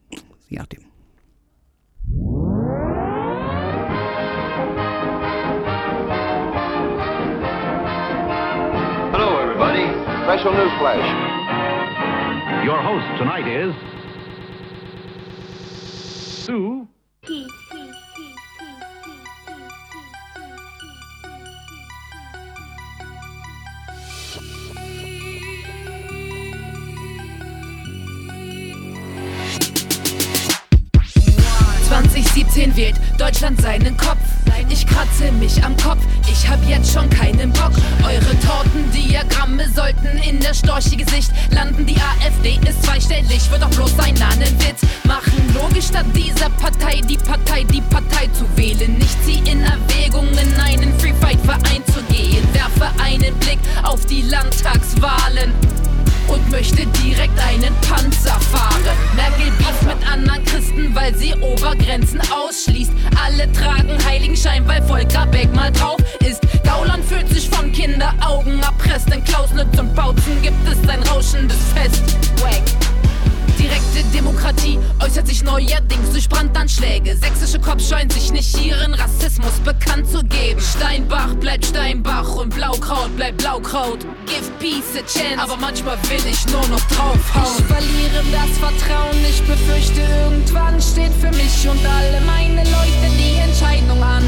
[0.49, 0.81] Je nachdem.
[9.12, 9.87] Hello, everybody.
[10.25, 11.05] Special news flash.
[12.66, 13.75] Your host tonight is
[16.45, 16.89] Sue.
[32.35, 34.18] ...2017 wählt Deutschland seinen Kopf.
[34.68, 37.70] Ich kratze mich am Kopf, ich hab jetzt schon keinen Bock.
[38.03, 41.87] Eure Tortendiagramme sollten in der storchige Sicht landen.
[41.87, 45.55] Die AfD ist zweistellig, wird doch bloß ein Nannenwitz machen.
[45.55, 48.99] Logisch statt dieser Partei, die Partei, die Partei zu wählen.
[48.99, 52.43] Nicht sie in Erwägung, in einen Free Fight Verein zu gehen.
[52.53, 55.53] Werfe einen Blick auf die Landtagswahlen
[56.29, 58.83] und möchte direkt einen Panzer fahren.
[59.16, 62.93] Merkel beef mit anderen Christen, weil sie Obergrenzen ausschließt.
[63.25, 66.41] Alle tragen Heiligenschein, weil Volker Beck mal drauf ist.
[66.64, 69.12] Gauland fühlt sich von Kinderaugen erpresst.
[69.12, 72.03] In Klausnitz und Bautzen gibt es ein rauschendes Fest.
[72.43, 72.94] Wack.
[73.59, 77.17] Direkte Demokratie äußert sich neuerdings durch Brandanschläge.
[77.17, 80.61] Sächsische Cops scheuen sich nicht ihren Rassismus bekannt zu geben.
[80.61, 84.01] Steinbach bleibt Steinbach und Blaukraut bleibt Blaukraut.
[84.27, 87.59] Give peace a chance, aber manchmal will ich nur noch draufhauen.
[87.59, 93.37] Ich verliere das Vertrauen, ich befürchte irgendwann steht für mich und alle meine Leute die
[93.39, 94.25] Entscheidung an.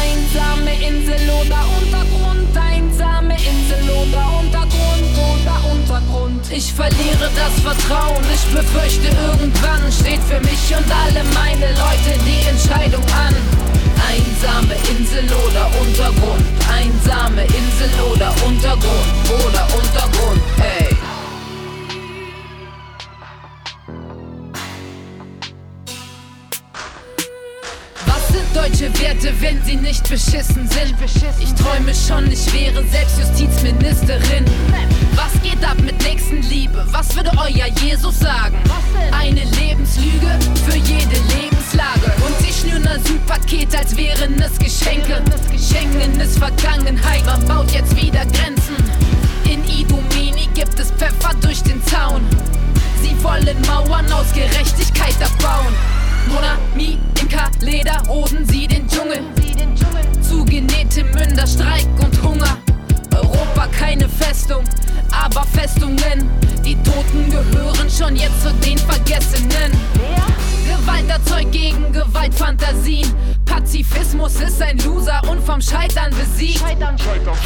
[0.00, 5.13] Einsame Insel oder Untergrund, einsame Insel oder Untergrund.
[6.56, 12.48] Ich verliere das Vertrauen, ich befürchte irgendwann steht für mich und alle meine Leute die
[12.48, 13.34] Entscheidung an.
[14.06, 20.42] Einsame Insel oder Untergrund, einsame Insel oder Untergrund oder Untergrund,
[20.78, 20.93] ey.
[28.74, 30.96] Deutsche Werte, wenn sie nicht beschissen sind.
[31.38, 34.44] Ich träume schon, ich wäre selbst Justizministerin.
[35.14, 36.84] Was geht ab mit Nächstenliebe?
[36.90, 38.56] Was würde euer Jesus sagen?
[39.12, 40.26] Eine Lebenslüge
[40.66, 42.12] für jede Lebenslage.
[42.26, 45.22] Und sie schnüren Asylpaket, als wären es Geschenke.
[45.56, 48.74] Schengen ist Vergangenheit, man baut jetzt wieder Grenzen.
[49.44, 52.22] In Idomeni gibt es Pfeffer durch den Zaun.
[53.00, 56.03] Sie wollen Mauern aus Gerechtigkeit abbauen.
[56.28, 59.22] Monami, Inka, Leder, roden sie den Dschungel.
[60.22, 62.58] Zugenähte Münder, Streik und Hunger.
[63.14, 64.64] Europa keine Festung,
[65.10, 66.28] aber Festungen.
[66.64, 69.72] Die Toten gehören schon jetzt zu den Vergessenen.
[69.94, 70.53] Wer?
[70.76, 73.12] Gewalt erzeugt gegen Gewaltfantasien.
[73.44, 76.64] Pazifismus ist ein Loser und vom Scheitern besiegt.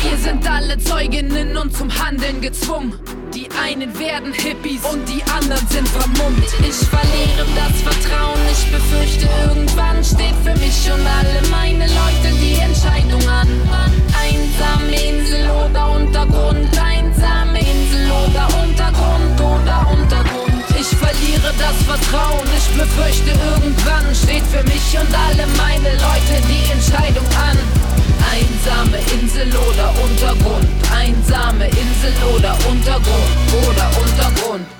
[0.03, 2.95] Wir sind alle Zeuginnen und zum Handeln gezwungen.
[3.35, 6.45] Die einen werden Hippies und die anderen sind vermummt.
[6.61, 12.57] Ich verliere das Vertrauen, ich befürchte, irgendwann steht für mich und alle meine Leute die
[12.57, 13.49] Entscheidung an.
[14.19, 20.38] Einsame Insel oder Untergrund, einsame Insel oder Untergrund oder Untergrund.
[20.91, 26.73] Ich verliere das Vertrauen, ich befürchte, irgendwann steht für mich und alle meine Leute die
[26.73, 27.59] Entscheidung an.
[28.33, 34.78] Einsame Insel oder Untergrund, einsame Insel oder Untergrund oder Untergrund.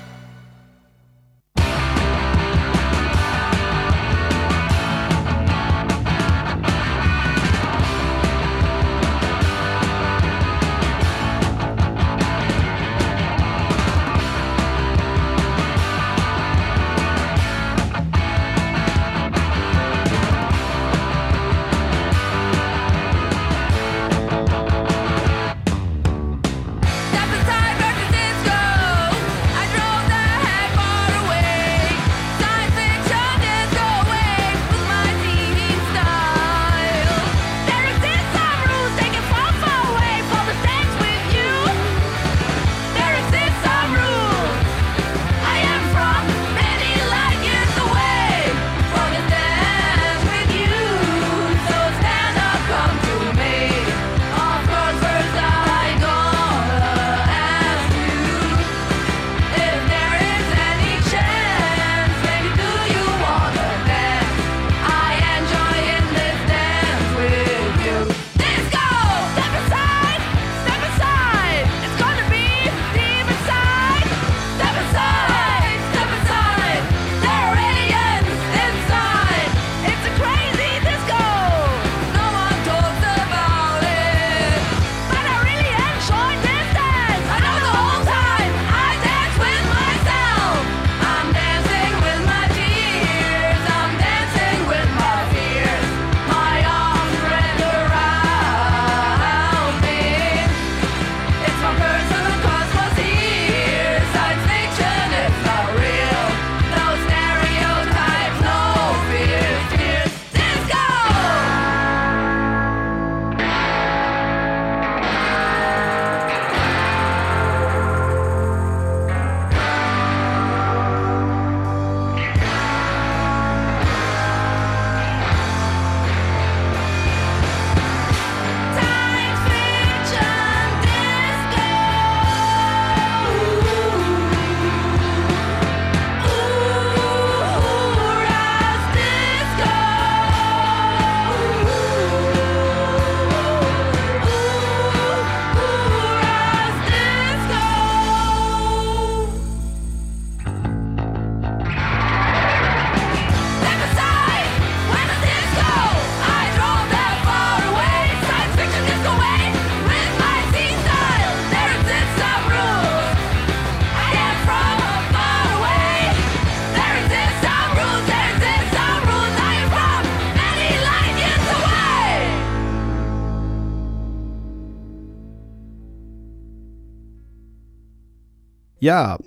[178.89, 179.19] Ja,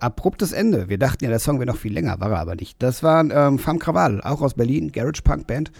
[0.00, 0.88] abruptes Ende.
[0.88, 2.82] Wir dachten ja, der Song wäre noch viel länger, war er aber nicht.
[2.82, 5.70] Das war ähm, Fam Krawal, auch aus Berlin, Garage Punk Band.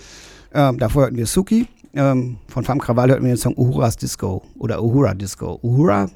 [0.54, 1.66] Ähm, davor hörten wir Suki.
[1.92, 5.58] Ähm, von Fam Krawal hörten wir den Song Uhuras Disco oder Uhura Disco.
[5.60, 6.08] Uhura,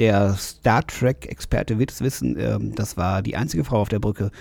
[0.00, 4.32] der Star Trek-Experte wird es wissen, ähm, das war die einzige Frau auf der Brücke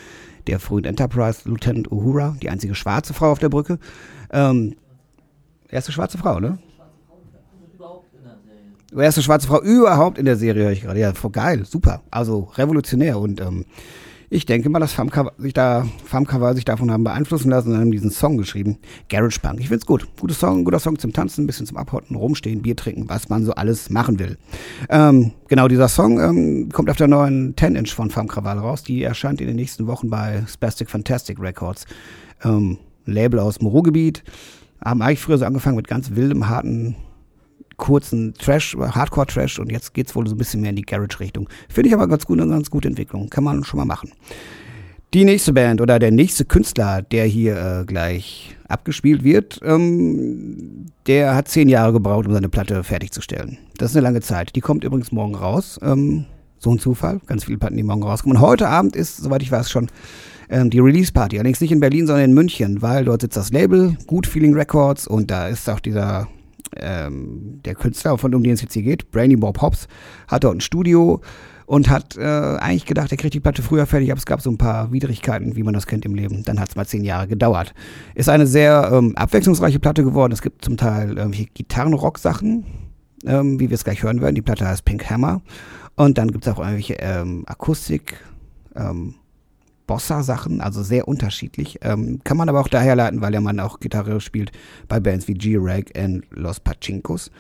[0.48, 3.78] der frühen Enterprise, Lieutenant Uhura, die einzige schwarze Frau auf der Brücke.
[4.32, 4.76] Ähm,
[5.70, 6.58] erste schwarze Frau, ne?
[8.96, 11.00] Erste schwarze Frau überhaupt in der Serie, höre ich gerade.
[11.00, 12.02] Ja, voll geil, super.
[12.12, 13.20] Also revolutionär.
[13.20, 13.66] Und ähm,
[14.34, 17.92] ich denke mal, dass Famka sich, da, Famka sich davon haben beeinflussen lassen und haben
[17.92, 18.78] diesen Song geschrieben.
[19.10, 19.60] Garage Punk.
[19.60, 20.08] Ich find's gut.
[20.20, 23.44] Guter Song, guter Song zum Tanzen, ein bisschen zum Abhotten, rumstehen, Bier trinken, was man
[23.44, 24.38] so alles machen will.
[24.90, 28.84] Ähm, genau, dieser Song ähm, kommt auf der neuen 10-Inch von Fam Krawal raus.
[28.84, 31.86] Die erscheint in den nächsten Wochen bei Spastic Fantastic Records.
[32.44, 34.24] Ähm, Label aus dem Ruhrgebiet.
[34.82, 36.96] Haben eigentlich früher so angefangen mit ganz wildem, harten
[37.78, 41.50] kurzen Trash, Hardcore-Trash und jetzt geht's wohl so ein bisschen mehr in die Garage-Richtung.
[41.70, 43.30] Finde ich aber ganz gut, eine ganz gute Entwicklung.
[43.30, 44.12] Kann man schon mal machen.
[45.14, 51.36] Die nächste Band oder der nächste Künstler, der hier äh, gleich abgespielt wird, ähm, der
[51.36, 53.58] hat zehn Jahre gebraucht, um seine Platte fertigzustellen.
[53.78, 54.56] Das ist eine lange Zeit.
[54.56, 55.80] Die kommt übrigens morgen raus.
[55.82, 56.26] Ähm,
[56.64, 57.20] So ein Zufall.
[57.26, 58.38] Ganz viele Platten, die morgen rauskommen.
[58.38, 59.90] Und heute Abend ist, soweit ich weiß, schon
[60.48, 61.38] ähm, die Release-Party.
[61.38, 65.08] Allerdings nicht in Berlin, sondern in München, weil dort sitzt das Label, Good Feeling Records,
[65.08, 66.28] und da ist auch dieser,
[66.78, 69.88] ähm, der Künstler, von um den es jetzt hier geht, Brainy Bob Hobbs,
[70.28, 71.22] hat dort ein Studio
[71.66, 74.50] und hat äh, eigentlich gedacht, er kriegt die Platte früher fertig, aber es gab so
[74.50, 76.44] ein paar Widrigkeiten, wie man das kennt im Leben.
[76.44, 77.74] Dann hat es mal zehn Jahre gedauert.
[78.14, 80.34] Ist eine sehr ähm, abwechslungsreiche Platte geworden.
[80.34, 82.66] Es gibt zum Teil irgendwie Gitarrenrock-Sachen,
[83.26, 84.36] ähm, wie wir es gleich hören werden.
[84.36, 85.42] Die Platte heißt Pink Hammer.
[85.96, 88.18] Und dann gibt es auch irgendwelche ähm, Akustik,
[88.76, 89.16] ähm,
[89.88, 91.80] Bossa-Sachen, also sehr unterschiedlich.
[91.82, 94.52] Ähm, kann man aber auch daher leiten, weil der Mann auch Gitarre spielt
[94.88, 97.32] bei Bands wie G-Rag und Los Pachinkos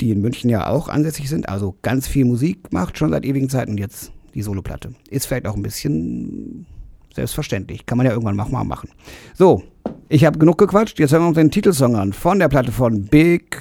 [0.00, 3.48] die in München ja auch ansässig sind, also ganz viel Musik macht, schon seit ewigen
[3.48, 4.94] Zeiten und jetzt die Soloplatte.
[5.10, 6.66] Ist vielleicht auch ein bisschen
[7.14, 7.86] selbstverständlich.
[7.86, 8.90] Kann man ja irgendwann mal machen.
[9.34, 9.62] So,
[10.08, 10.98] ich habe genug gequatscht.
[10.98, 13.56] Jetzt hören wir uns den Titelsong an von der Platte von Big,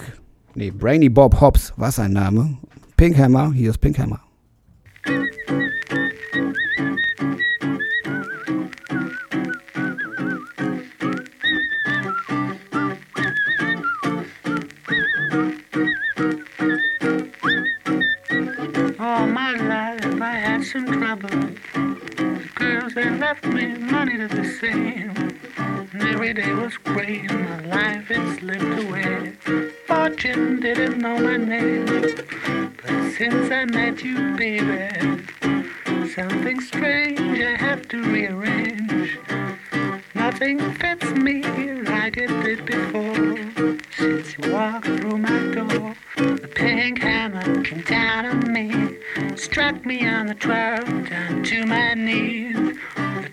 [0.56, 2.58] nee, Brainy Bob Hobbs, was sein Name.
[2.96, 4.22] Pink Hammer, hier ist Pink Hammer.
[23.28, 25.12] Left me money to the same.
[25.92, 29.34] And every day was great, my life it slipped away.
[29.86, 31.88] Fortune didn't know my name.
[32.82, 35.26] But since I met you, baby,
[36.16, 39.20] something strange I have to rearrange.
[40.16, 41.44] Nothing fits me
[41.84, 43.78] like it did before.
[43.98, 48.98] Since you walked through my door, the pink hammer came down on me,
[49.36, 52.67] struck me on the 12, down to my knees.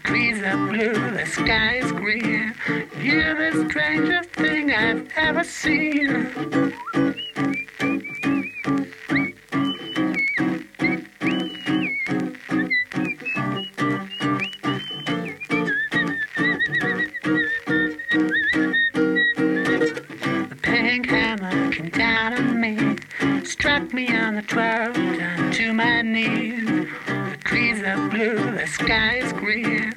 [0.05, 2.55] Trees are blue, the sky is green.
[3.01, 6.33] You're the strangest thing I've ever seen.
[20.49, 22.97] The pink hammer came down on me,
[23.45, 26.67] struck me on the 12, down to my knees.
[26.67, 29.94] The trees are blue, the sky is green.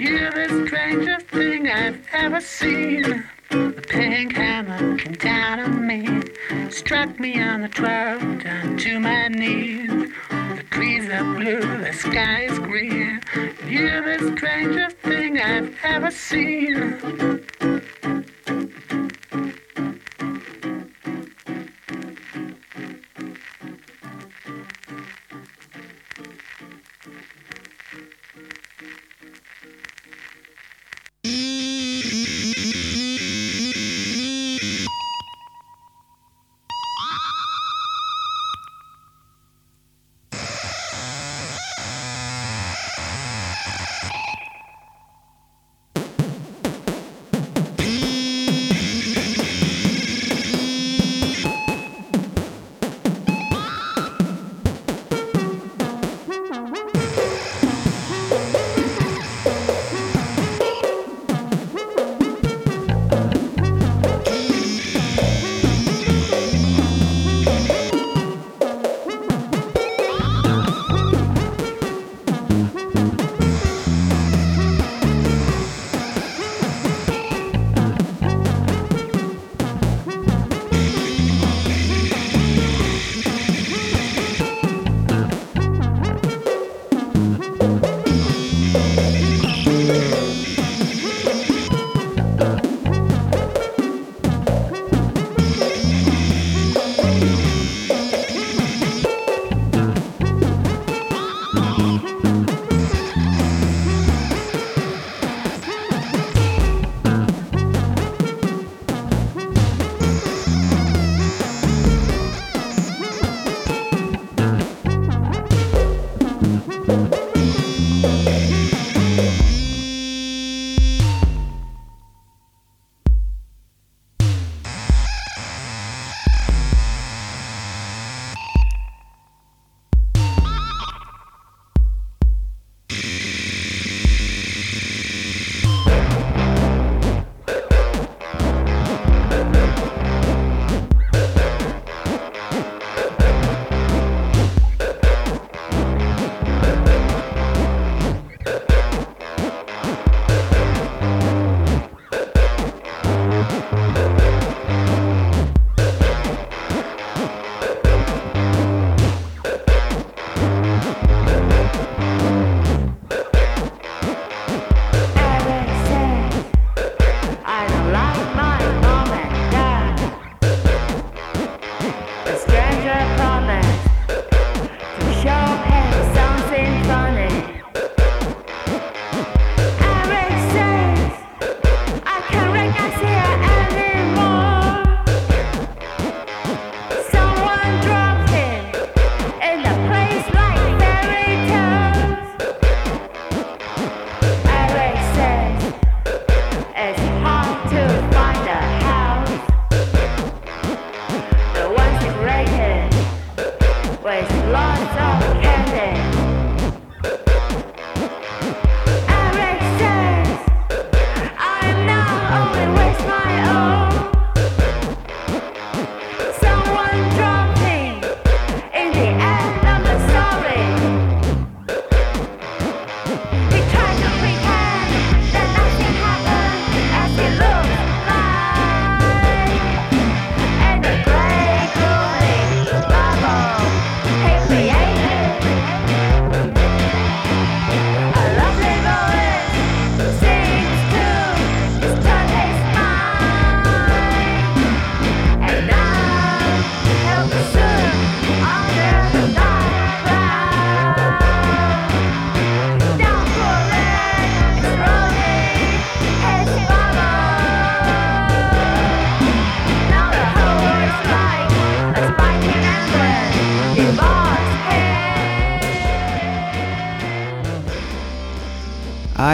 [0.00, 3.22] You're the strangest thing I've ever seen.
[3.50, 6.22] The pink hammer came down on me,
[6.70, 10.10] struck me on the 12, down to my knees.
[10.30, 13.20] The trees are blue, the sky is green.
[13.66, 16.98] You're the strangest thing I've ever seen.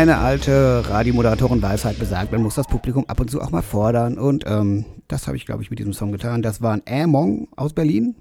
[0.06, 4.18] Eine alte Radiomoderatorin-Weisheit besagt, man muss das Publikum ab und zu auch mal fordern.
[4.18, 6.42] Und ähm, das habe ich, glaube ich, mit diesem Song getan.
[6.42, 8.14] Das war ein Among aus Berlin.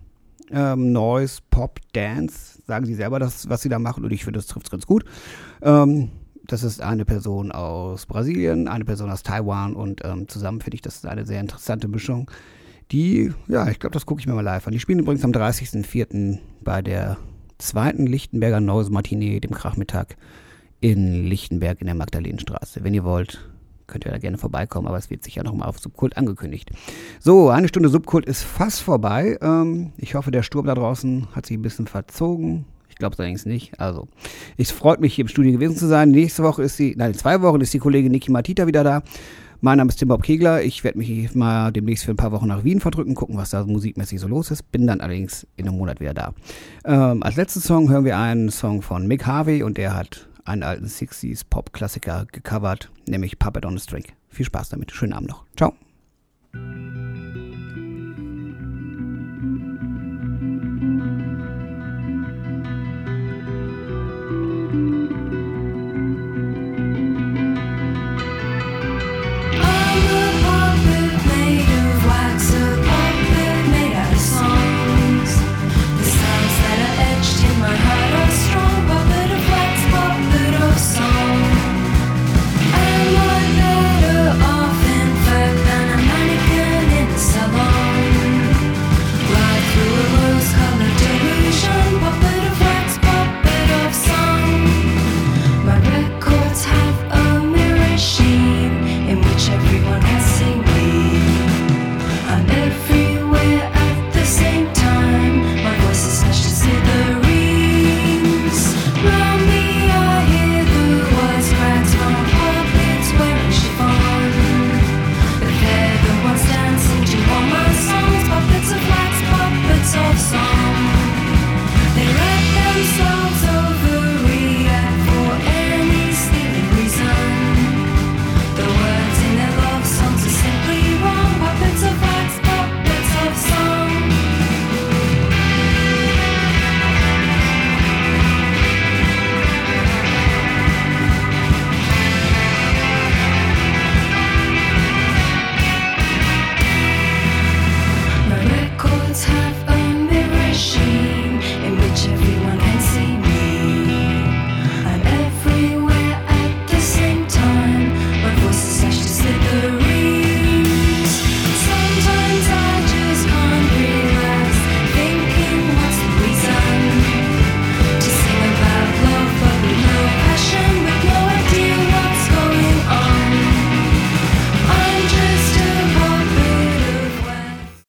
[0.49, 2.59] Ähm, Noise, Pop, Dance.
[2.65, 4.03] Sagen sie selber das, was sie da machen.
[4.03, 5.05] Und ich finde, das trifft es ganz gut.
[5.61, 6.09] Ähm,
[6.47, 9.75] das ist eine Person aus Brasilien, eine Person aus Taiwan.
[9.75, 12.31] Und ähm, zusammen finde ich, das ist eine sehr interessante Mischung.
[12.91, 14.73] Die, ja, ich glaube, das gucke ich mir mal live an.
[14.73, 16.39] Die spielen übrigens am 30.04.
[16.63, 17.17] bei der
[17.59, 20.15] zweiten Lichtenberger Noise Matinee, dem Krachmittag
[20.81, 22.83] in Lichtenberg in der Magdalenenstraße.
[22.83, 23.49] Wenn ihr wollt,
[23.87, 26.71] könnt ihr da gerne vorbeikommen, aber es wird sicher nochmal auf Subkult angekündigt.
[27.19, 29.37] So, eine Stunde Subkult ist fast vorbei.
[29.41, 32.65] Ähm, ich hoffe, der Sturm da draußen hat sich ein bisschen verzogen.
[32.89, 33.79] Ich glaube es allerdings nicht.
[33.79, 34.07] Also,
[34.57, 36.11] es freut mich, hier im Studio gewesen zu sein.
[36.11, 39.03] Nächste Woche ist die, nein, in zwei Wochen ist die Kollegin Niki Matita wieder da.
[39.61, 40.63] Mein Name ist Tim Bob Kegler.
[40.63, 43.65] Ich werde mich mal demnächst für ein paar Wochen nach Wien verdrücken, gucken, was da
[43.65, 44.71] musikmäßig so los ist.
[44.71, 46.33] Bin dann allerdings in einem Monat wieder da.
[46.85, 50.63] Ähm, als letzten Song hören wir einen Song von Mick Harvey und der hat einen
[50.63, 54.05] alten 60s Pop-Klassiker gecovert, nämlich Puppet on a String.
[54.29, 54.91] Viel Spaß damit.
[54.91, 55.45] Schönen Abend noch.
[55.57, 55.73] Ciao.